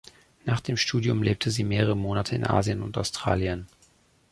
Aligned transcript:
Nach 0.45 0.59
dem 0.61 0.77
Studium 0.77 1.21
lebte 1.21 1.51
sie 1.51 1.63
mehrere 1.63 1.95
Monate 1.95 2.35
in 2.35 2.43
Asien 2.47 2.81
und 2.81 2.97
Australien. 2.97 3.67